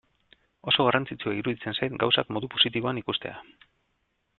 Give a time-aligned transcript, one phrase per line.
[0.71, 3.41] Oso garrantzitsua iruditzen zait gauzak modu positiboan ikustea.